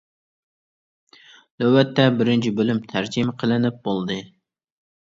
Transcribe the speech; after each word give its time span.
نۆۋەتتە 1.65 2.09
بىرىنچى 2.17 2.55
بۆلۈم 2.61 2.81
تەرجىمە 2.95 3.39
قىلىنىپ 3.45 3.81
بولدى. 3.89 4.23